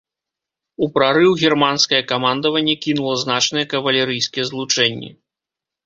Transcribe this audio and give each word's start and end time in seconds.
У 0.85 0.89
прарыў 0.95 1.35
германскае 1.43 2.01
камандаванне 2.13 2.75
кінула 2.89 3.13
значныя 3.27 3.71
кавалерыйскія 3.79 4.43
злучэнні. 4.53 5.09